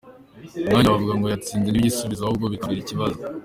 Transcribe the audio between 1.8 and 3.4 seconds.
igisubizo ahubwo bikambera ikibazo.